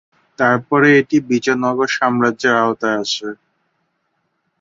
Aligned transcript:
তারপরে 0.39 0.87
এটি 0.99 1.17
বিজয়নগর 1.29 1.89
সাম্রাজ্যের 1.97 2.55
আওতায় 2.63 2.97
আসে। 3.03 3.29